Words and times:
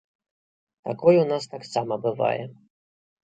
Такое 0.87 1.13
ў 1.21 1.27
нас 1.33 1.43
таксама 1.53 1.93
бывае. 2.09 2.43